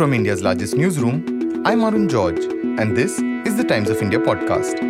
[0.00, 4.80] From India's largest newsroom, I'm Arun George, and this is the Times of India podcast.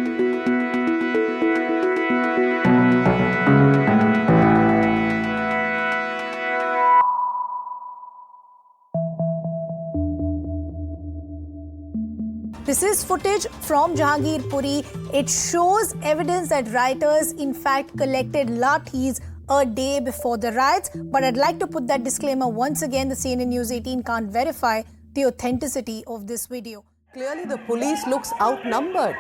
[12.65, 14.85] This is footage from Jahangir Puri.
[15.13, 20.91] It shows evidence that rioters, in fact, collected lathis a day before the riots.
[20.95, 24.83] But I'd like to put that disclaimer once again the CNN News 18 can't verify
[25.13, 26.85] the authenticity of this video.
[27.13, 29.17] Clearly, the police looks outnumbered.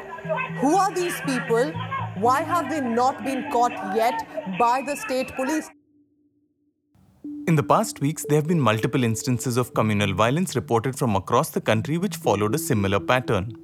[0.60, 1.72] Who are these people?
[2.16, 4.26] Why have they not been caught yet
[4.58, 5.68] by the state police?
[7.48, 11.50] In the past weeks, there have been multiple instances of communal violence reported from across
[11.50, 13.56] the country which followed a similar pattern.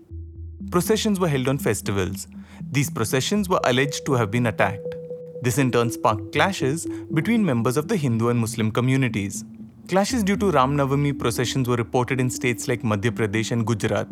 [0.72, 2.26] Processions were held on festivals.
[2.72, 4.96] These processions were alleged to have been attacked.
[5.42, 9.44] This in turn sparked clashes between members of the Hindu and Muslim communities.
[9.88, 14.08] Clashes due to Ram Navami processions were reported in states like Madhya Pradesh and Gujarat.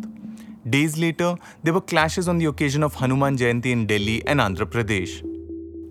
[0.69, 4.65] Days later, there were clashes on the occasion of Hanuman Jayanti in Delhi and Andhra
[4.65, 5.21] Pradesh.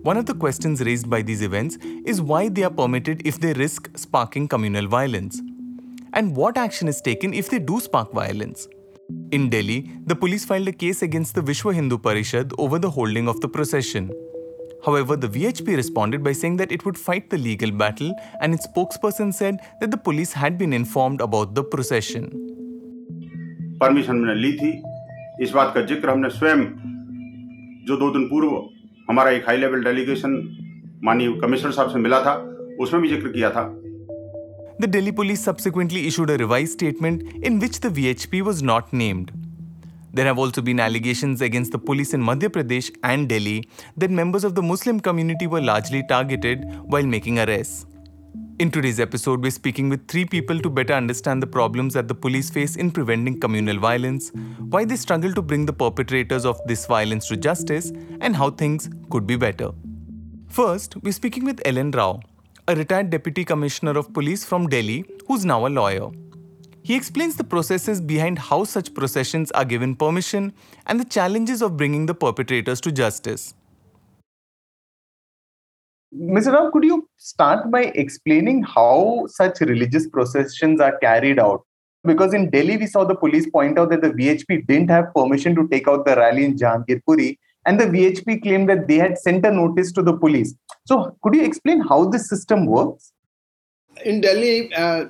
[0.01, 3.53] One of the questions raised by these events is why they are permitted if they
[3.53, 5.39] risk sparking communal violence.
[6.13, 8.67] And what action is taken if they do spark violence?
[9.31, 13.27] In Delhi, the police filed a case against the Vishwa Hindu Parishad over the holding
[13.27, 14.09] of the procession.
[14.84, 18.66] However, the VHP responded by saying that it would fight the legal battle, and its
[18.66, 22.30] spokesperson said that the police had been informed about the procession.
[23.82, 24.70] Permission मैंने ली थी
[25.44, 26.64] इस बात का जिक्र हमने स्वयं
[27.88, 28.56] जो दो दिन पूर्व
[29.10, 30.32] हमारा एक हाई लेवल डेलीगेशन
[31.04, 32.34] माननीय कमिश्नर साहब से मिला था
[32.84, 33.68] उसमें भी जिक्र किया था
[34.82, 39.32] The Delhi police subsequently issued a revised statement in which the VHP was not named.
[40.15, 44.45] There have also been allegations against the police in Madhya Pradesh and Delhi that members
[44.45, 47.85] of the Muslim community were largely targeted while making arrests.
[48.59, 52.15] In today's episode, we're speaking with three people to better understand the problems that the
[52.15, 54.31] police face in preventing communal violence,
[54.69, 57.91] why they struggle to bring the perpetrators of this violence to justice,
[58.21, 59.71] and how things could be better.
[60.47, 62.21] First, we're speaking with LN Rao,
[62.69, 66.09] a retired Deputy Commissioner of Police from Delhi who's now a lawyer.
[66.85, 70.53] He explains the processes behind how such processions are given permission
[70.85, 73.55] and the challenges of bringing the perpetrators to justice.
[76.15, 76.53] Mr.
[76.53, 81.63] Rao, could you start by explaining how such religious processions are carried out?
[82.03, 85.55] Because in Delhi, we saw the police point out that the VHP didn't have permission
[85.55, 89.43] to take out the rally in Jahangirpuri, and the VHP claimed that they had sent
[89.43, 90.53] a notice to the police.
[90.85, 93.11] So, could you explain how this system works?
[94.05, 95.05] In Delhi, uh,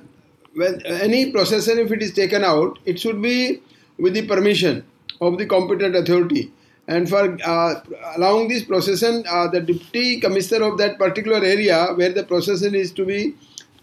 [0.56, 3.62] when any procession if it is taken out it should be
[3.98, 4.84] with the permission
[5.20, 6.52] of the competent authority.
[6.88, 7.80] And for uh,
[8.16, 12.92] allowing this procession uh, the deputy commissioner of that particular area where the procession is
[12.92, 13.34] to be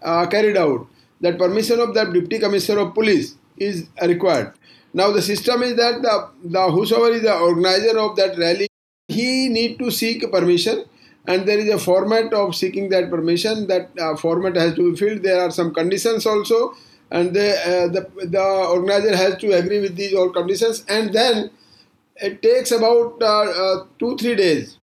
[0.02, 0.88] uh, carried out
[1.22, 4.54] that permission of the deputy commissioner of police is required.
[4.94, 8.68] Now the system is that the, the whosoever is the organizer of that rally
[9.08, 10.86] he need to seek permission
[11.28, 14.98] and there is a format of seeking that permission that uh, format has to be
[14.98, 15.24] filled.
[15.24, 16.76] There are some conditions also.
[17.12, 20.84] And the, uh, the, the organizer has to agree with these all conditions.
[20.90, 21.52] And then
[22.18, 24.78] it takes about uh, uh two three days.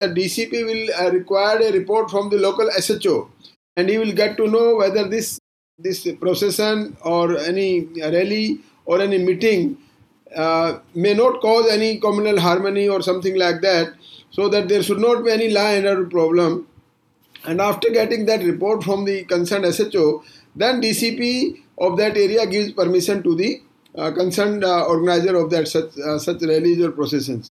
[0.00, 3.30] The dcp will uh, require a report from the local sho
[3.76, 5.38] and he will get to know whether this
[5.78, 9.78] this procession or any rally or any meeting
[10.36, 13.92] uh, may not cause any communal harmony or something like that
[14.32, 16.66] so that there should not be any law and order problem.
[17.44, 20.24] And after getting that report from the concerned SHO,
[20.56, 23.62] then DCP of that area gives permission to the
[23.96, 27.48] uh, concerned uh, organizer of that such, uh, such rallies or processions.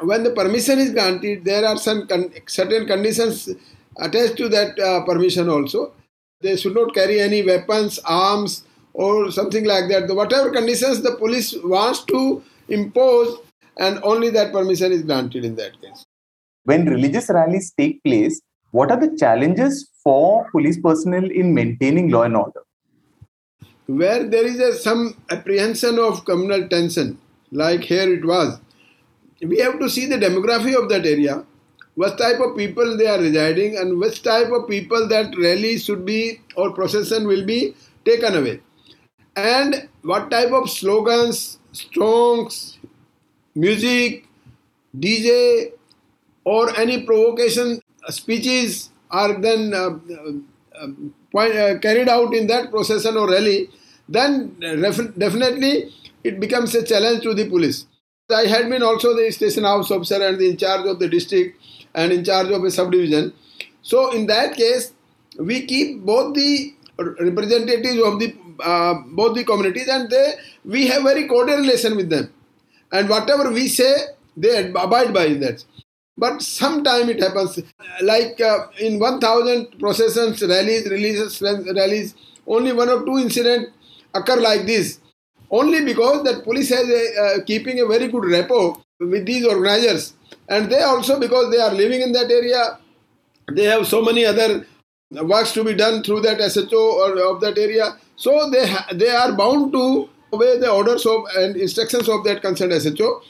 [0.00, 3.48] When the permission is granted, there are some con- certain conditions
[3.96, 5.92] attached to that uh, permission also.
[6.40, 10.06] They should not carry any weapons, arms, or something like that.
[10.06, 13.38] The, whatever conditions the police wants to impose
[13.78, 16.04] and only that permission is granted in that case.
[16.64, 18.40] When religious rallies take place,
[18.72, 22.60] what are the challenges for police personnel in maintaining law and order?
[23.86, 27.18] Where there is a, some apprehension of communal tension,
[27.50, 28.60] like here it was,
[29.40, 31.44] we have to see the demography of that area,
[31.94, 36.04] what type of people they are residing, and which type of people that rally should
[36.04, 37.74] be or procession will be
[38.04, 38.60] taken away,
[39.36, 42.78] and what type of slogans, songs,
[43.58, 44.26] music,
[44.96, 45.72] DJ,
[46.44, 49.98] or any provocation speeches are then uh,
[50.80, 50.88] uh,
[51.32, 53.68] point, uh, carried out in that procession or rally,
[54.08, 54.54] then
[55.18, 55.92] definitely
[56.24, 57.86] it becomes a challenge to the police.
[58.30, 61.60] I had been also the station house officer and in charge of the district
[61.94, 63.32] and in charge of a subdivision.
[63.82, 64.92] So in that case,
[65.38, 70.34] we keep both the representatives of the uh, both the communities, and they
[70.64, 72.32] we have very cordial relation with them.
[72.92, 73.92] And whatever we say,
[74.36, 75.64] they abide by that.
[76.16, 77.60] But sometime it happens,
[78.02, 82.14] like uh, in 1,000 processions, rallies, releases, rallies,
[82.46, 83.70] only one or two incidents
[84.14, 84.98] occur like this.
[85.50, 90.14] Only because that police has a, uh, keeping a very good rapport with these organizers,
[90.48, 92.78] and they also because they are living in that area,
[93.52, 94.66] they have so many other
[95.10, 97.96] works to be done through that SHO or of that area.
[98.16, 102.42] So they ha- they are bound to obey the orders of and instructions of that
[102.42, 103.22] concerned SHO.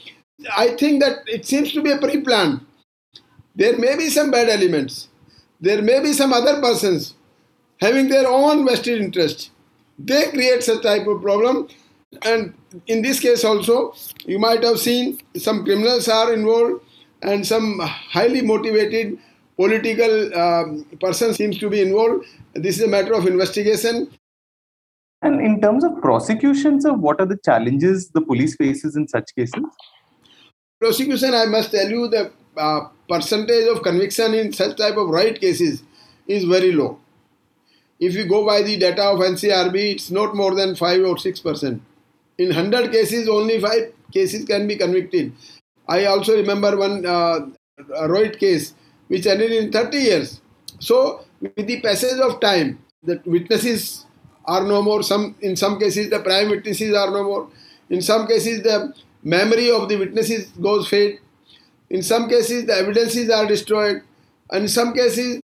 [0.57, 2.65] I think that it seems to be a pre-plan.
[3.55, 5.09] There may be some bad elements.
[5.59, 7.15] There may be some other persons
[7.81, 9.51] having their own vested interest.
[9.97, 11.67] They create such type of problem.
[12.23, 12.53] And
[12.87, 13.93] in this case also,
[14.25, 16.83] you might have seen some criminals are involved
[17.21, 19.19] and some highly motivated
[19.57, 22.25] political um, person seems to be involved.
[22.53, 24.09] This is a matter of investigation.
[25.21, 29.63] And in terms of prosecutions, what are the challenges the police faces in such cases?
[30.79, 35.39] Prosecution, I must tell you, the uh, percentage of conviction in such type of right
[35.39, 35.83] cases
[36.27, 36.99] is very low.
[37.99, 41.39] If you go by the data of NCRB, it's not more than 5 or 6
[41.41, 41.81] percent.
[42.37, 45.33] In 100 cases, only 5 cases can be convicted.
[45.87, 47.47] I also remember one uh,
[48.07, 48.73] Rohit case
[49.09, 50.41] which ended in 30 years.
[50.79, 54.05] So, with the passage of time, the witnesses
[54.55, 55.01] are no more.
[55.03, 57.49] Some in some cases the prime witnesses are no more.
[57.89, 58.77] In some cases the
[59.23, 61.19] memory of the witnesses goes fade.
[61.89, 64.01] In some cases the evidences are destroyed.
[64.51, 65.41] And in some cases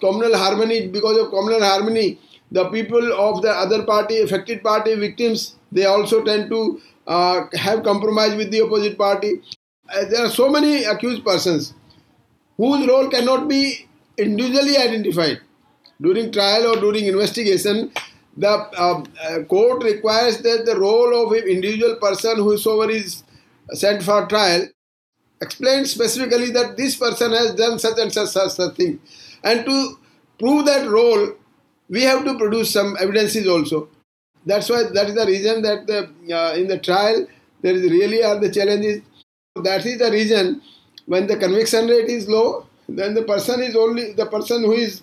[0.00, 2.18] communal harmony because of communal harmony
[2.50, 7.82] the people of the other party affected party victims they also tend to uh, have
[7.82, 9.32] compromise with the opposite party
[9.94, 11.74] uh, there are so many accused persons
[12.56, 13.86] whose role cannot be
[14.16, 15.40] individually identified
[16.00, 17.90] during trial or during investigation
[18.38, 23.24] the uh, uh, court requires that the role of an individual person whosoever is
[23.72, 24.66] sent for trial
[25.40, 29.00] explain specifically that this person has done such and such such, such thing.
[29.42, 29.98] And to
[30.38, 31.34] prove that role
[31.88, 33.88] we have to produce some evidences also.
[34.46, 36.00] That's why that is the reason that the,
[36.34, 37.26] uh, in the trial
[37.60, 39.02] there is really are the challenges.
[39.56, 40.62] That is the reason
[41.06, 45.02] when the conviction rate is low then the person is only the person who is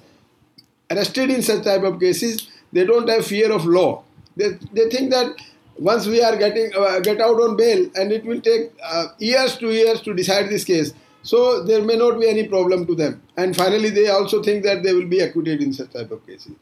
[0.89, 4.03] arrested in such type of cases they don't have fear of law
[4.35, 5.41] they, they think that
[5.77, 9.57] once we are getting uh, get out on bail and it will take uh, years
[9.57, 10.93] to years to decide this case
[11.23, 14.83] so there may not be any problem to them and finally they also think that
[14.83, 16.55] they will be acquitted in such type of cases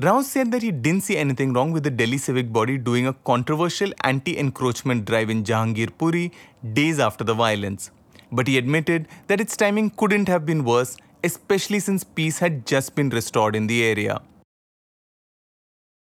[0.00, 3.12] Rao said that he didn't see anything wrong with the Delhi civic body doing a
[3.12, 6.30] controversial anti-encroachment drive in Jahangirpuri
[6.72, 7.90] days after the violence.
[8.30, 12.94] But he admitted that its timing couldn't have been worse, especially since peace had just
[12.94, 14.20] been restored in the area.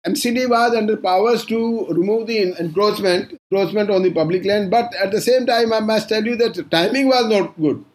[0.05, 5.11] MCD was under powers to remove the encroachment, encroachment on the public land, but at
[5.11, 7.85] the same time, I must tell you that the timing was not good.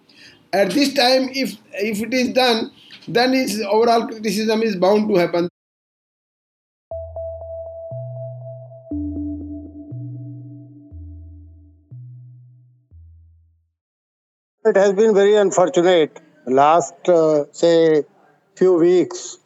[0.52, 2.70] At this time, if if it is done,
[3.08, 5.48] then its overall criticism is bound to happen.
[14.66, 16.20] It has been very unfortunate.
[16.46, 18.04] Last, uh, say,
[18.54, 19.38] few weeks,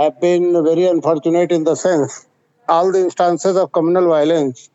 [0.00, 2.26] have been very unfortunate in the sense
[2.68, 4.70] all the instances of communal violence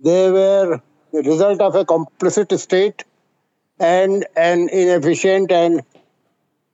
[0.00, 0.80] they were
[1.14, 3.04] the result of a complicit state
[3.78, 5.82] and an inefficient and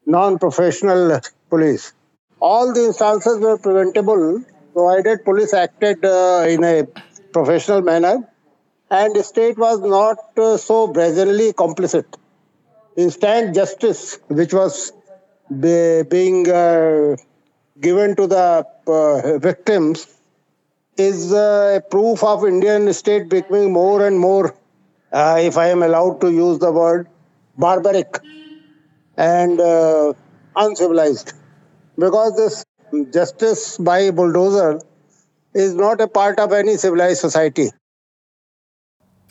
[0.06, 1.92] non-professional police.
[2.40, 6.86] All the instances were preventable provided police acted uh, in a
[7.32, 8.16] professional manner
[8.90, 12.06] and the state was not uh, so brazenly complicit.
[12.96, 14.92] Instant justice, which was
[15.48, 17.16] be, being uh,
[17.80, 20.06] given to the uh, victims
[20.96, 24.54] is uh, a proof of Indian state becoming more and more,
[25.12, 27.08] uh, if I am allowed to use the word,
[27.56, 28.20] barbaric
[29.16, 30.12] and uh,
[30.56, 31.32] uncivilized.
[31.98, 32.64] Because this
[33.12, 34.80] justice by bulldozer
[35.54, 37.70] is not a part of any civilized society.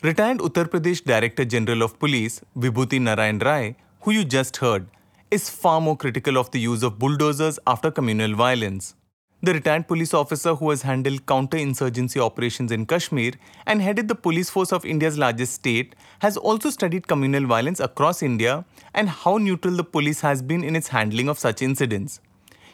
[0.02, 4.86] Retired Uttar Pradesh Director General of Police, Vibhuti Narayan Rai, who you just heard,
[5.30, 8.96] is far more critical of the use of bulldozers after communal violence.
[9.42, 13.32] The retired police officer who has handled counter-insurgency operations in Kashmir
[13.64, 18.22] and headed the police force of India's largest state has also studied communal violence across
[18.22, 22.20] India and how neutral the police has been in its handling of such incidents.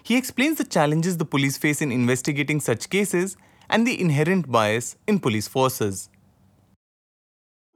[0.03, 3.37] He explains the challenges the police face in investigating such cases
[3.69, 6.09] and the inherent bias in police forces.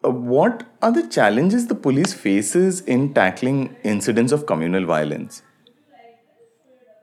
[0.04, 5.42] Uh, what are the challenges the police faces in tackling incidents of communal violence?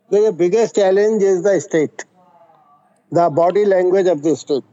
[0.09, 2.03] The biggest challenge is the state.
[3.11, 4.63] the body language of the state.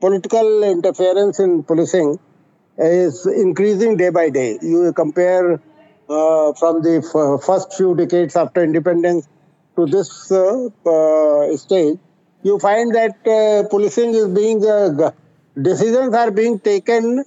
[0.00, 2.18] Political interference in policing
[2.78, 4.58] is increasing day by day.
[4.62, 5.54] You compare
[6.08, 9.28] uh, from the f- first few decades after independence
[9.76, 11.98] to this uh, uh, stage,
[12.42, 15.10] you find that uh, policing is being uh,
[15.60, 17.24] decisions are being taken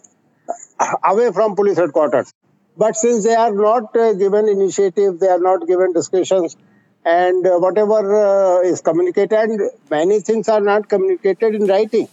[1.03, 2.33] away from police headquarters.
[2.77, 6.55] But since they are not uh, given initiative, they are not given discussions,
[7.03, 9.59] and uh, whatever uh, is communicated,
[9.89, 12.07] many things are not communicated in writing.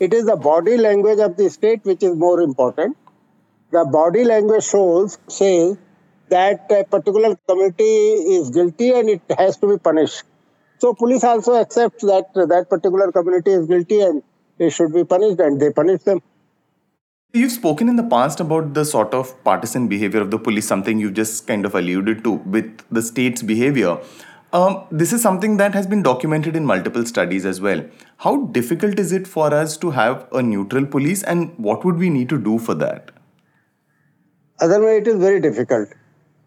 [0.00, 2.96] It is the body language of the state which is more important.
[3.70, 5.76] The body language shows, says
[6.28, 10.24] that a particular community is guilty and it has to be punished.
[10.78, 14.22] So police also accept that that particular community is guilty and
[14.58, 16.20] they should be punished and they punish them.
[17.32, 20.98] You've spoken in the past about the sort of partisan behavior of the police, something
[20.98, 23.98] you've just kind of alluded to with the state's behavior.
[24.52, 27.84] Um, this is something that has been documented in multiple studies as well.
[28.18, 32.08] How difficult is it for us to have a neutral police, and what would we
[32.08, 33.10] need to do for that?
[34.60, 35.90] Otherwise, it is very difficult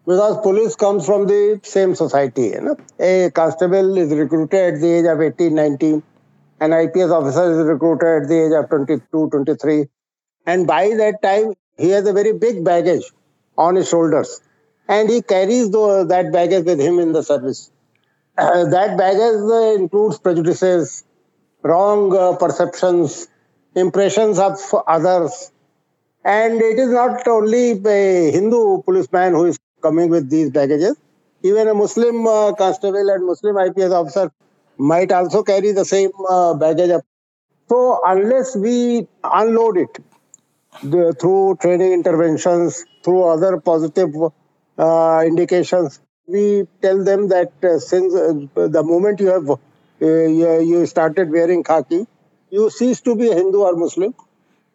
[0.06, 2.48] because police comes from the same society.
[2.48, 2.76] You know?
[2.98, 6.02] A constable is recruited at the age of 18, 19.
[6.60, 9.86] An IPS officer is recruited at the age of 22, 23.
[10.46, 13.04] And by that time, he has a very big baggage
[13.56, 14.42] on his shoulders.
[14.86, 17.70] And he carries the, that baggage with him in the service.
[18.36, 21.04] Uh, that baggage uh, includes prejudices,
[21.62, 23.28] wrong uh, perceptions,
[23.74, 25.52] impressions of others.
[26.24, 30.96] And it is not only a Hindu policeman who is coming with these baggages.
[31.42, 34.30] Even a Muslim uh, constable and Muslim IPS officer
[34.80, 37.00] might also carry the same uh, baggage.
[37.68, 39.98] So unless we unload it
[40.82, 44.14] the, through training interventions, through other positive
[44.78, 49.56] uh, indications, we tell them that uh, since uh, the moment you have uh,
[50.00, 52.06] you, you started wearing khaki,
[52.50, 54.14] you cease to be a Hindu or Muslim.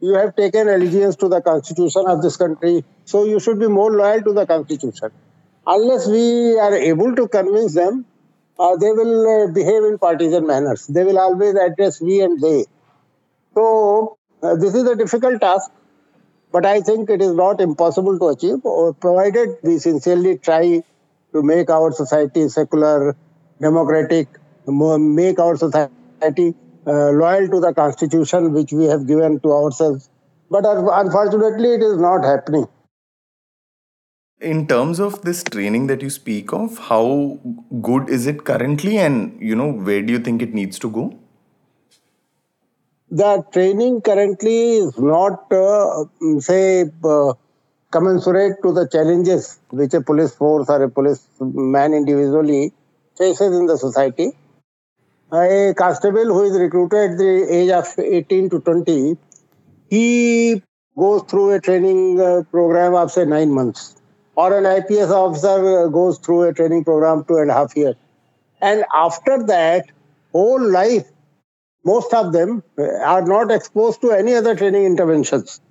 [0.02, 3.92] You have taken allegiance to the constitution of this country, so you should be more
[3.92, 5.10] loyal to the constitution.
[5.66, 8.06] Unless we are able to convince them,
[8.60, 10.88] uh, they will uh, behave in partisan manners.
[10.88, 12.66] They will always address we and they.
[13.54, 15.72] So uh, this is a difficult task,
[16.52, 18.62] but I think it is not impossible to achieve,
[19.00, 20.84] provided we sincerely try
[21.34, 23.16] to make our society secular,
[23.62, 24.28] democratic,
[24.68, 26.56] make our society
[26.88, 30.10] uh, loyal to the constitution which we have given to ourselves.
[30.50, 32.68] But unfortunately, it is not happening.
[34.42, 37.40] In terms of this training that you speak of, how
[37.82, 41.18] good is it currently, and you know where do you think it needs to go?
[43.10, 46.04] The training currently is not, uh,
[46.40, 47.34] say, uh,
[47.92, 52.74] commensurate to the challenges which a police force or a policeman individually
[53.18, 54.34] faces in the society.
[55.32, 59.18] A constable who is recruited at the age of 18 to 20,
[59.90, 60.62] he
[60.98, 63.96] goes through a training uh, program of say nine months,
[64.36, 67.96] or an IPS officer goes through a training program two and a half years.
[68.62, 69.86] And after that,
[70.32, 71.08] whole life,
[71.84, 75.62] most of them are not exposed to any other training interventions.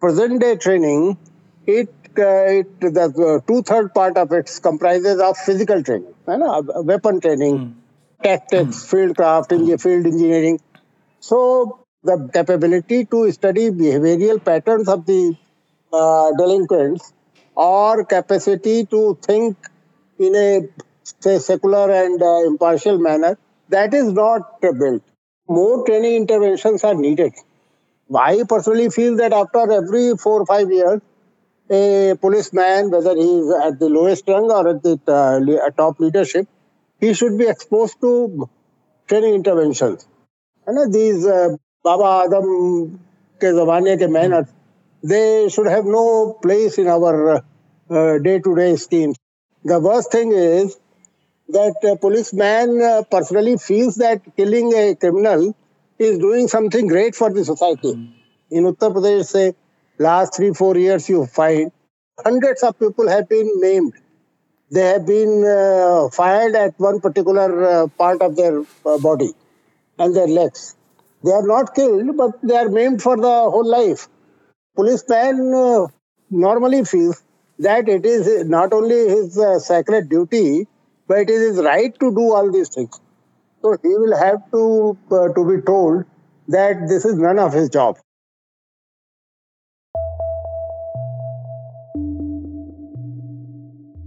[0.00, 1.18] Present day training
[1.66, 6.62] it, uh, it the two third part of it comprises of physical training, you know,
[6.84, 7.74] weapon training, mm.
[8.22, 10.60] tactics, field craft, field engineering.
[11.20, 15.36] So the capability to study behavioral patterns of the
[15.92, 17.12] uh, delinquents
[17.54, 19.56] or capacity to think
[20.18, 20.68] in a
[21.20, 23.36] say secular and uh, impartial manner
[23.68, 25.02] that is not built
[25.48, 27.32] more training interventions are needed
[28.26, 31.00] i personally feel that after every 4 or 5 years
[31.70, 36.46] a policeman, whether he is at the lowest rung or at the uh, top leadership,
[37.00, 38.48] he should be exposed to
[39.08, 40.06] training interventions.
[40.66, 43.00] And these uh, Baba Adam
[43.38, 44.48] ke zamane ke manners,
[45.12, 46.04] they should have no
[46.42, 47.42] place in our
[47.90, 49.16] uh, day-to-day schemes.
[49.62, 50.76] The worst thing is
[51.48, 55.54] that a policeman uh, personally feels that killing a criminal
[55.98, 57.92] is doing something great for the society.
[58.50, 59.54] In Uttar Pradesh, say,
[59.98, 61.70] last three, four years, you find
[62.24, 63.92] hundreds of people have been named.
[64.70, 69.32] They have been uh, fired at one particular uh, part of their uh, body
[69.98, 70.74] and their legs.
[71.22, 74.08] They are not killed, but they are maimed for the whole life.
[74.76, 75.86] Policeman uh,
[76.30, 77.22] normally feels
[77.58, 80.66] that it is not only his uh, sacred duty,
[81.06, 83.00] but it is his right to do all these things.
[83.62, 86.04] So he will have to uh, to be told
[86.48, 87.96] that this is none of his job.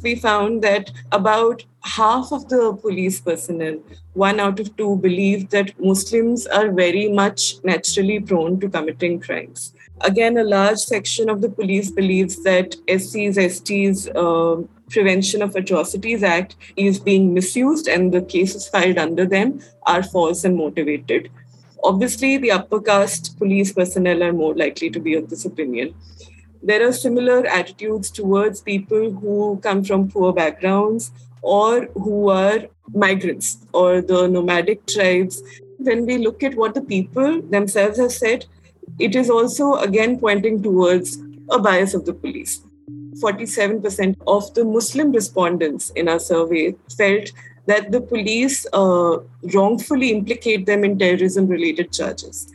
[0.07, 3.79] we found that about half of the police personnel,
[4.13, 9.73] one out of two, believe that Muslims are very much naturally prone to committing crimes.
[10.01, 16.23] Again, a large section of the police believes that SC's, ST's uh, Prevention of Atrocities
[16.23, 21.29] Act is being misused and the cases filed under them are false and motivated.
[21.83, 25.93] Obviously, the upper caste police personnel are more likely to be of this opinion.
[26.63, 31.11] There are similar attitudes towards people who come from poor backgrounds
[31.41, 35.41] or who are migrants or the nomadic tribes.
[35.77, 38.45] When we look at what the people themselves have said,
[38.99, 41.17] it is also again pointing towards
[41.49, 42.61] a bias of the police.
[43.21, 47.31] 47% of the Muslim respondents in our survey felt
[47.65, 49.17] that the police uh,
[49.53, 52.47] wrongfully implicate them in terrorism related charges.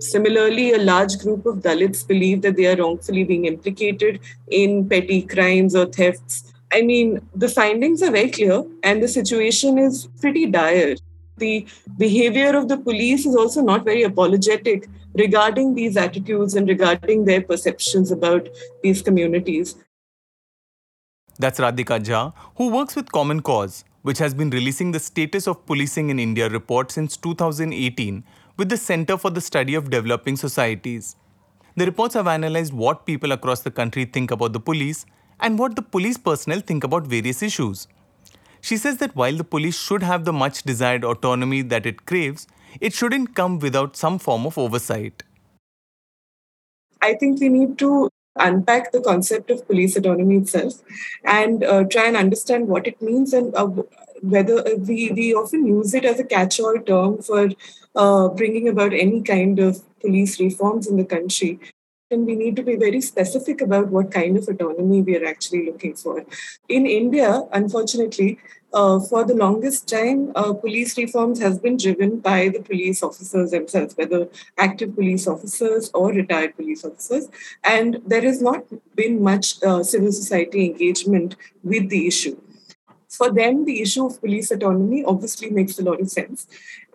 [0.00, 5.22] Similarly, a large group of Dalits believe that they are wrongfully being implicated in petty
[5.22, 6.52] crimes or thefts.
[6.72, 10.96] I mean, the findings are very clear, and the situation is pretty dire.
[11.38, 14.88] The behavior of the police is also not very apologetic
[15.18, 18.48] regarding these attitudes and regarding their perceptions about
[18.82, 19.76] these communities.
[21.38, 25.66] That's Radhika Jha, who works with Common Cause, which has been releasing the Status of
[25.66, 28.24] Policing in India report since 2018
[28.56, 31.16] with the Center for the Study of Developing Societies.
[31.76, 35.04] The reports have analyzed what people across the country think about the police
[35.40, 37.86] and what the police personnel think about various issues.
[38.62, 42.46] She says that while the police should have the much desired autonomy that it craves,
[42.80, 45.22] it shouldn't come without some form of oversight.
[47.02, 50.82] I think we need to unpack the concept of police autonomy itself
[51.24, 53.66] and uh, try and understand what it means and uh,
[54.22, 57.48] whether uh, we, we often use it as a catch all term for
[57.94, 61.58] uh, bringing about any kind of police reforms in the country.
[62.10, 65.66] And we need to be very specific about what kind of autonomy we are actually
[65.66, 66.24] looking for.
[66.68, 68.38] In India, unfortunately,
[68.76, 73.50] uh, for the longest time, uh, police reforms has been driven by the police officers
[73.50, 74.28] themselves, whether
[74.58, 77.28] active police officers or retired police officers.
[77.64, 82.36] And there has not been much uh, civil society engagement with the issue.
[83.08, 86.46] For them, the issue of police autonomy obviously makes a lot of sense.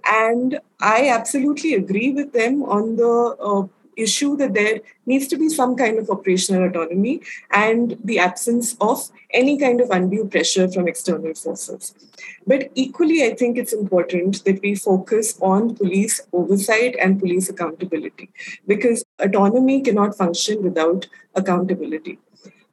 [0.05, 5.49] And I absolutely agree with them on the uh, issue that there needs to be
[5.49, 10.87] some kind of operational autonomy and the absence of any kind of undue pressure from
[10.87, 11.93] external forces.
[12.45, 18.29] But equally, I think it's important that we focus on police oversight and police accountability
[18.67, 22.19] because autonomy cannot function without accountability.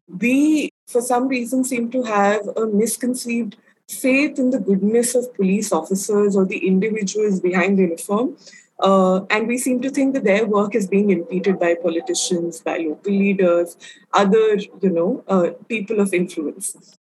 [0.09, 3.57] We, for some reason, seem to have a misconceived
[3.89, 8.37] faith in the goodness of police officers or the individuals behind the uniform
[8.81, 12.79] uh, and we seem to think that their work is being impeded by politicians, by
[12.79, 13.77] local leaders,
[14.13, 16.97] other, you know, uh, people of influence.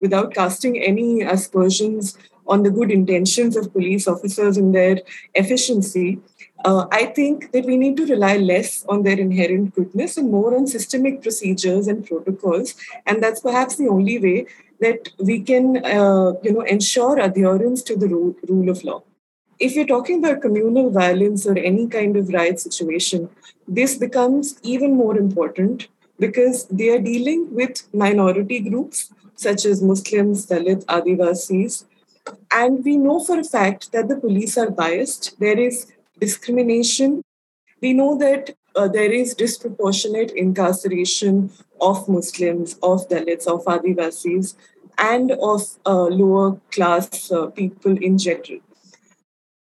[0.00, 5.00] Without casting any aspersions on the good intentions of police officers and their
[5.34, 6.20] efficiency,
[6.64, 10.54] uh, I think that we need to rely less on their inherent goodness and more
[10.54, 12.74] on systemic procedures and protocols.
[13.06, 14.46] And that's perhaps the only way
[14.80, 19.02] that we can, uh, you know, ensure adherence to the rule, rule of law
[19.58, 23.28] if you're talking about communal violence or any kind of riot situation,
[23.66, 25.88] this becomes even more important
[26.18, 31.84] because they are dealing with minority groups such as Muslims, Dalit, Adivasis.
[32.50, 35.38] And we know for a fact that the police are biased.
[35.38, 37.22] There is discrimination.
[37.80, 44.54] We know that uh, there is disproportionate incarceration of Muslims, of Dalits, of Adivasis,
[44.98, 48.60] and of uh, lower class uh, people in general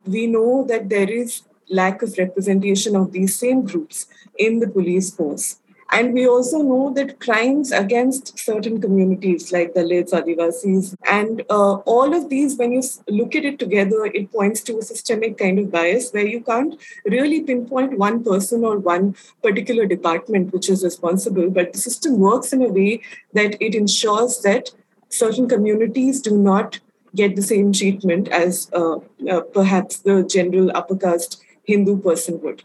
[0.09, 4.07] we know that there is lack of representation of these same groups
[4.39, 5.59] in the police force.
[5.91, 12.15] And we also know that crimes against certain communities like Dalits, Adivasis, and uh, all
[12.15, 15.71] of these, when you look at it together, it points to a systemic kind of
[15.71, 21.49] bias where you can't really pinpoint one person or one particular department which is responsible.
[21.49, 23.01] But the system works in a way
[23.33, 24.69] that it ensures that
[25.09, 26.81] certain communities do not
[27.21, 28.97] get the same treatment as uh,
[29.35, 32.63] uh, perhaps the general upper caste Hindu person would.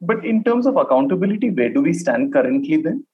[0.00, 3.04] But in terms of accountability, where do we stand currently then?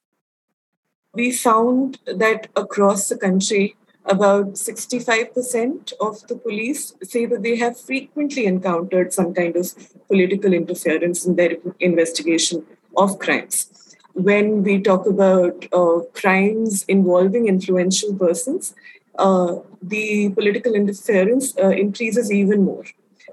[1.13, 7.79] We found that across the country, about 65% of the police say that they have
[7.79, 9.67] frequently encountered some kind of
[10.07, 12.65] political interference in their investigation
[12.97, 13.57] of crimes.
[14.13, 18.73] When we talk about uh, crimes involving influential persons,
[19.19, 22.85] uh, the political interference uh, increases even more.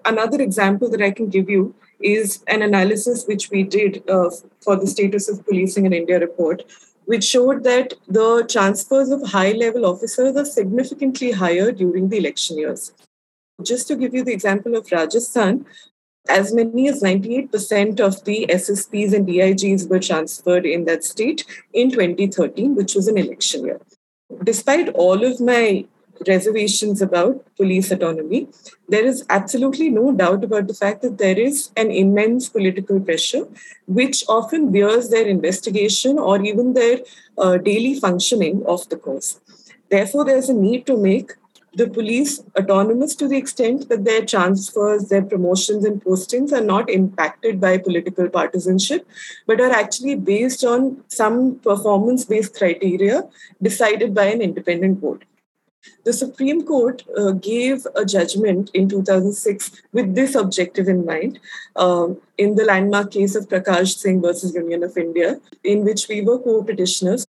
[0.04, 4.76] Another example that I can give you is an analysis which we did uh, for
[4.76, 6.64] the status of policing in India report,
[7.06, 12.58] which showed that the transfers of high level officers are significantly higher during the election
[12.58, 12.92] years.
[13.62, 15.64] Just to give you the example of Rajasthan,
[16.28, 21.90] as many as 98% of the SSPs and DIGs were transferred in that state in
[21.90, 23.80] 2013, which was an election year.
[24.42, 25.86] Despite all of my
[26.26, 28.48] reservations about police autonomy,
[28.88, 33.46] there is absolutely no doubt about the fact that there is an immense political pressure,
[33.86, 36.98] which often bears their investigation or even their
[37.38, 39.40] uh, daily functioning of the course.
[39.90, 41.32] Therefore, there's a need to make
[41.76, 46.88] the police autonomous to the extent that their transfers, their promotions, and postings are not
[46.88, 49.06] impacted by political partisanship,
[49.46, 53.24] but are actually based on some performance based criteria
[53.60, 55.26] decided by an independent board.
[56.04, 61.38] The Supreme Court uh, gave a judgment in 2006 with this objective in mind
[61.76, 66.22] um, in the landmark case of Prakash Singh versus Union of India, in which we
[66.22, 67.26] were co petitioners.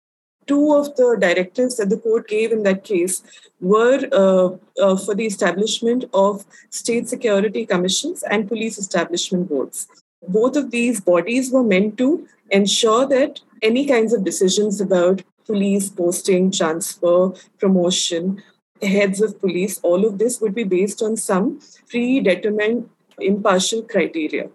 [0.48, 3.22] Two of the directives that the court gave in that case
[3.60, 4.50] were uh,
[4.82, 9.88] uh, for the establishment of state security commissions and police establishment boards.
[10.28, 15.90] Both of these bodies were meant to ensure that any kinds of decisions about police
[15.90, 18.42] posting, transfer, promotion,
[18.82, 24.50] heads of police, all of this would be based on some predetermined impartial criteria.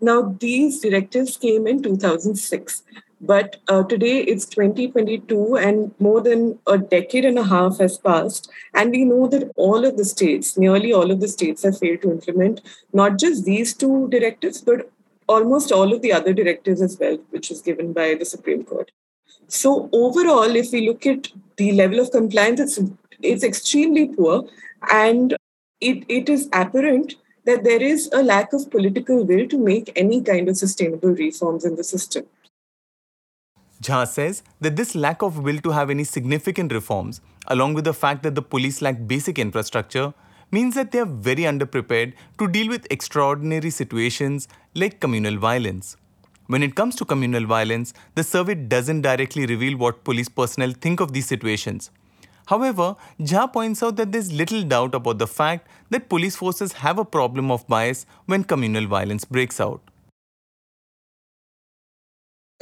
[0.00, 2.82] Now, these directives came in 2006,
[3.22, 8.50] but uh, today it's 2022 and more than a decade and a half has passed.
[8.74, 12.02] And we know that all of the states, nearly all of the states, have failed
[12.02, 14.90] to implement not just these two directives, but
[15.28, 18.90] almost all of the other directives as well, which was given by the Supreme Court.
[19.46, 22.80] So overall, if we look at the level of compliance, it's
[23.22, 24.48] it's extremely poor,
[24.90, 25.36] and
[25.80, 30.20] it, it is apparent that there is a lack of political will to make any
[30.22, 32.24] kind of sustainable reforms in the system.
[33.82, 37.92] Jha says that this lack of will to have any significant reforms, along with the
[37.92, 40.14] fact that the police lack basic infrastructure,
[40.52, 45.96] means that they are very underprepared to deal with extraordinary situations like communal violence.
[46.46, 51.00] When it comes to communal violence, the survey doesn't directly reveal what police personnel think
[51.00, 51.90] of these situations.
[52.46, 56.98] However, Jha points out that there's little doubt about the fact that police forces have
[56.98, 59.80] a problem of bias when communal violence breaks out.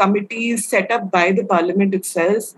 [0.00, 2.54] Committees set up by the parliament itself,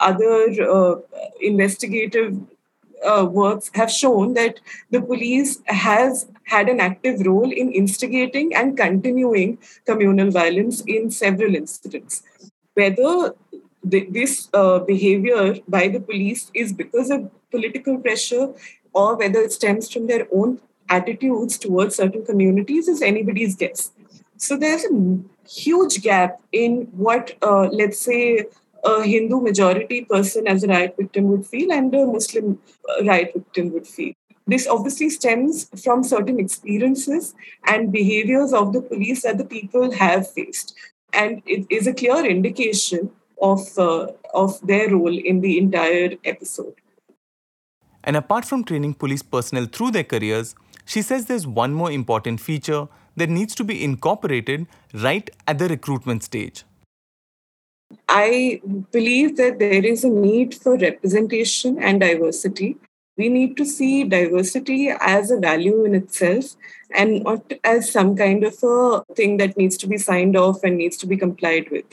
[0.00, 0.36] other
[0.76, 0.96] uh,
[1.40, 2.38] investigative
[3.06, 4.60] uh, works have shown that
[4.90, 11.54] the police has had an active role in instigating and continuing communal violence in several
[11.54, 12.22] incidents.
[12.74, 13.34] Whether
[13.84, 18.54] the, this uh, behavior by the police is because of political pressure
[18.92, 23.92] or whether it stems from their own attitudes towards certain communities is anybody's guess.
[24.36, 28.44] So there's a huge gap in what, uh, let's say,
[28.84, 32.58] a Hindu majority person as a riot victim would feel and a Muslim
[32.88, 34.12] uh, riot victim would feel.
[34.46, 37.34] This obviously stems from certain experiences
[37.64, 40.74] and behaviors of the police that the people have faced.
[41.12, 43.10] And it is a clear indication
[43.42, 46.74] of, uh, of their role in the entire episode.
[48.04, 50.54] And apart from training police personnel through their careers,
[50.86, 55.68] she says there's one more important feature that needs to be incorporated right at the
[55.68, 56.64] recruitment stage.
[58.08, 58.60] I
[58.92, 62.76] believe that there is a need for representation and diversity.
[63.16, 66.54] We need to see diversity as a value in itself
[66.94, 70.76] and not as some kind of a thing that needs to be signed off and
[70.76, 71.86] needs to be complied with.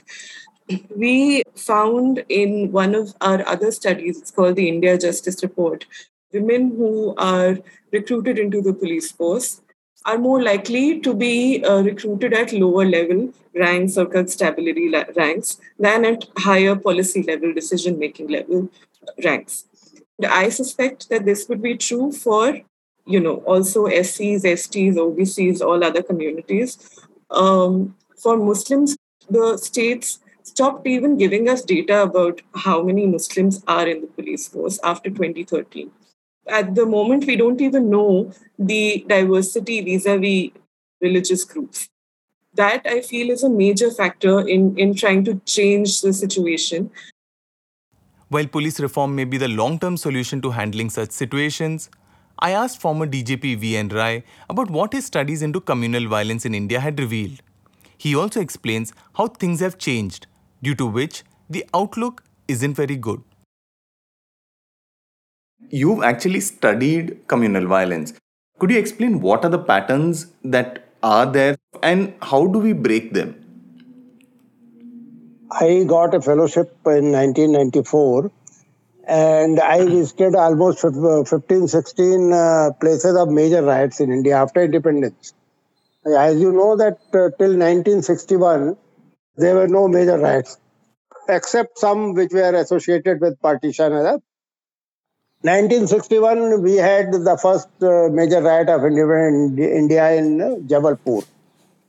[0.96, 5.86] We found in one of our other studies, it's called the India Justice Report,
[6.34, 7.58] women who are
[7.92, 9.62] recruited into the police force
[10.06, 16.06] are more likely to be uh, recruited at lower level ranks or constabulary ranks than
[16.06, 18.70] at higher policy level, decision making level
[19.24, 19.66] ranks.
[20.18, 22.60] And I suspect that this would be true for,
[23.06, 26.78] you know, also SCs, STs, OBCs, all other communities.
[27.32, 28.96] Um, for Muslims,
[29.30, 34.48] the states stopped even giving us data about how many Muslims are in the police
[34.48, 35.92] force after 2013
[36.48, 40.52] at the moment we don't even know the diversity vis-a-vis
[41.02, 41.90] religious groups.
[42.54, 46.90] That i feel is a major factor in in trying to change the situation.
[48.30, 51.90] While police reform may be the long-term solution to handling such situations
[52.46, 56.80] i asked former dgp vn rai about what his studies into communal violence in india
[56.80, 57.42] had revealed.
[57.98, 60.28] He also explains how things have changed
[60.62, 63.24] due to which the outlook isn't very good
[65.70, 68.14] you've actually studied communal violence.
[68.60, 73.14] Could you explain what are the patterns that are there and how do we break
[73.14, 73.42] them?
[75.52, 78.32] I got a fellowship in 1994
[79.08, 85.34] and I visited almost 15, 16 uh, places of major riots in India after independence.
[86.06, 88.78] As you know that uh, till 1961,
[89.38, 90.58] there were no major riots,
[91.28, 94.22] except some which were associated with partition.
[95.46, 101.24] 1961, we had the first uh, major riot of independent India in uh, Jabalpur.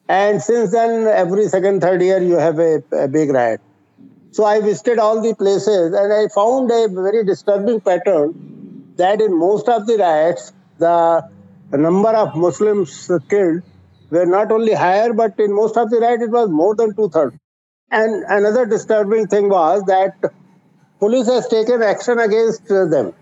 [0.08, 3.62] And since then, every second, third year, you have a, a big riot.
[4.32, 9.38] So I visited all the places and I found a very disturbing pattern that in
[9.38, 11.26] most of the riots, the
[11.72, 13.62] number of Muslims killed
[14.10, 17.08] were not only higher, but in most of the riots, it was more than two
[17.08, 17.36] thirds.
[17.90, 20.12] And another disturbing thing was that
[20.98, 23.14] police has taken action against them.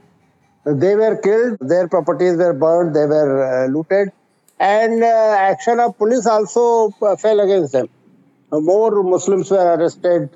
[0.64, 4.12] They were killed, their properties were burned, they were uh, looted,
[4.58, 7.88] and uh, action of police also uh, fell against them.
[8.50, 10.30] More Muslims were arrested.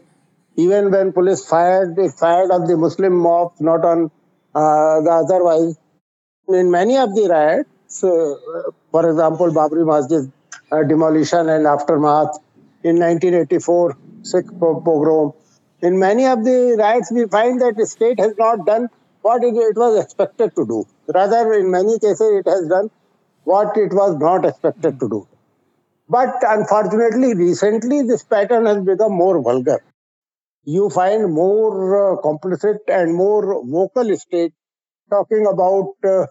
[0.57, 4.11] Even when police fired, they fired on the Muslim mob, not on
[4.55, 5.79] uh, the otherwise.
[6.49, 8.35] In many of the riots, uh,
[8.91, 10.31] for example, Babri Masjid
[10.89, 12.37] demolition and aftermath
[12.85, 15.33] in 1984, Sikh pogrom.
[15.81, 18.89] In many of the riots, we find that the state has not done
[19.23, 20.87] what it, it was expected to do.
[21.15, 22.91] Rather, in many cases, it has done
[23.45, 25.27] what it was not expected to do.
[26.09, 29.83] But unfortunately, recently, this pattern has become more vulgar.
[30.65, 31.75] You find more
[32.19, 34.53] uh, complicit and more vocal state
[35.11, 36.27] talking about uh,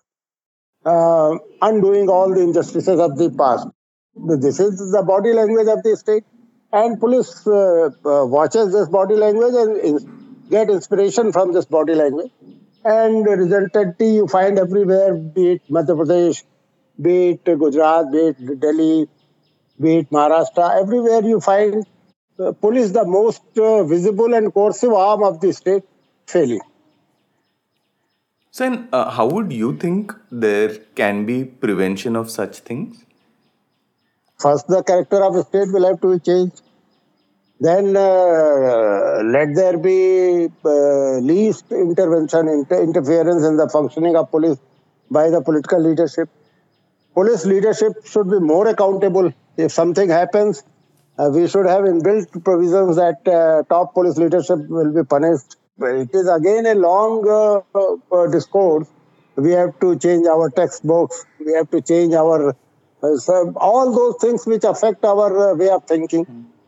[0.85, 3.67] uh, undoing all the injustices of the past.
[4.15, 6.23] This is the body language of the state,
[6.71, 12.31] and police uh, uh, watches this body language and get inspiration from this body language.
[12.87, 16.43] And resultantly, you find everywhere, be it Madhya Pradesh,
[17.01, 19.09] be it Gujarat, be it Delhi,
[19.77, 21.85] be it Maharashtra, everywhere you find
[22.39, 25.83] uh, police the most uh, visible and coercive arm of the state
[26.27, 26.61] failing.
[28.51, 33.03] So, uh, how would you think there can be prevention of such things?
[34.39, 36.61] First, the character of the state will have to be changed.
[37.59, 44.57] Then uh, let there be uh, least intervention, inter- interference in the functioning of police
[45.09, 46.29] by the political leadership.
[47.15, 49.33] Police leadership should be more accountable.
[49.57, 50.63] If something happens,
[51.17, 55.55] uh, we should have inbuilt provisions that uh, top police leadership will be punished.
[55.79, 58.87] It is again a long uh, uh, discourse.
[59.35, 61.25] We have to change our textbooks.
[61.43, 62.55] We have to change our
[63.01, 66.25] all those things which affect our way of thinking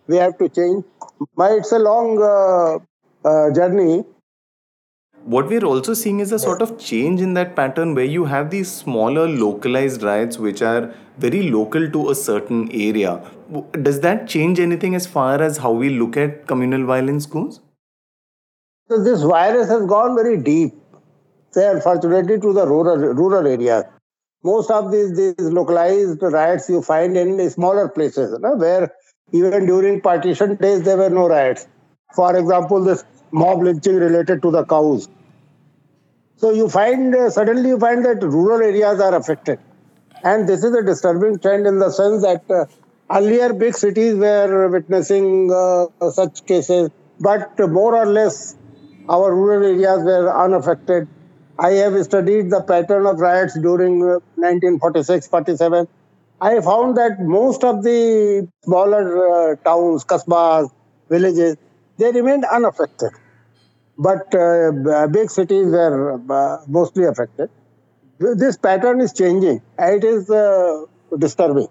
[0.09, 0.83] we have to change.
[1.35, 2.79] But it's a long uh,
[3.29, 4.03] uh, journey.
[5.23, 8.49] What we're also seeing is a sort of change in that pattern where you have
[8.49, 13.21] these smaller localized riots which are very local to a certain area.
[13.81, 17.59] Does that change anything as far as how we look at communal violence goes?
[18.87, 20.73] So this virus has gone very deep,
[21.51, 23.83] say unfortunately to the rural rural areas.
[24.43, 28.89] Most of these, these localized riots you find in smaller places, you know, where
[29.31, 31.67] even during partition days, there were no riots.
[32.15, 35.07] For example, this mob lynching related to the cows.
[36.37, 39.59] So you find uh, suddenly you find that rural areas are affected,
[40.23, 42.65] and this is a disturbing trend in the sense that uh,
[43.11, 46.89] earlier big cities were witnessing uh, such cases,
[47.19, 48.55] but more or less
[49.09, 51.07] our rural areas were unaffected.
[51.57, 53.99] I have studied the pattern of riots during
[54.37, 55.85] 1946-47 uh,
[56.41, 60.71] I found that most of the smaller uh, towns, kasbahs,
[61.09, 61.57] villages,
[61.97, 63.09] they remained unaffected.
[63.97, 67.49] But uh, big cities were uh, mostly affected.
[68.19, 69.61] This pattern is changing.
[69.77, 70.85] And it is uh,
[71.17, 71.67] disturbing.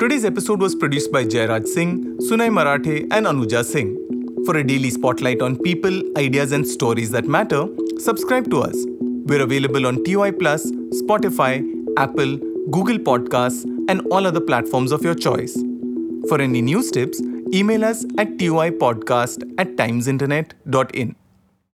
[0.00, 4.05] Today's episode was produced by Jairaj Singh, Sunay Marathe, and Anuja Singh.
[4.46, 7.66] For a daily spotlight on people, ideas, and stories that matter,
[7.98, 8.76] subscribe to us.
[9.00, 10.70] We're available on TOI Plus,
[11.02, 11.64] Spotify,
[11.96, 12.36] Apple,
[12.70, 15.60] Google Podcasts, and all other platforms of your choice.
[16.28, 17.20] For any news tips,
[17.52, 21.16] email us at toipodcast at timesinternet.in.